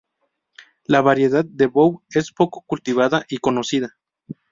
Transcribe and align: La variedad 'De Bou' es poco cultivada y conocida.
La 0.85 1.01
variedad 1.01 1.45
'De 1.45 1.67
Bou' 1.67 2.01
es 2.15 2.31
poco 2.31 2.61
cultivada 2.65 3.23
y 3.29 3.37
conocida. 3.37 3.99